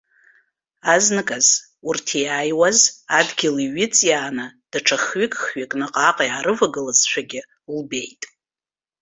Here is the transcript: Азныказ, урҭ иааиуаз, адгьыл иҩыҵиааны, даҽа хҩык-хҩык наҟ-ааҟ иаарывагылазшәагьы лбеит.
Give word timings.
Азныказ, 0.93 1.47
урҭ 1.87 2.07
иааиуаз, 2.23 2.79
адгьыл 3.17 3.55
иҩыҵиааны, 3.65 4.47
даҽа 4.71 4.97
хҩык-хҩык 5.03 5.71
наҟ-ааҟ 5.79 6.17
иаарывагылазшәагьы 6.27 7.41
лбеит. 7.77 8.21